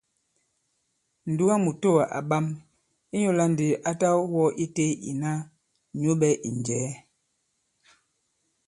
Ǹdugamùtowà 1.31 2.03
à 2.17 2.19
ɓam; 2.29 2.45
ìnyula 3.15 3.45
ndi 3.53 3.67
a 3.89 3.91
ta 4.01 4.09
wɔ 4.33 4.43
ite 4.63 4.85
ìna 5.09 5.31
nyũɓɛ 5.99 6.29
ì 6.47 6.49
njɛ̀ɛ. 6.59 6.91